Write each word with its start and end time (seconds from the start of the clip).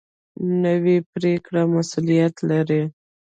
نوې 0.63 0.97
پرېکړه 1.13 1.61
مسؤلیت 1.75 2.35
لري 2.49 2.81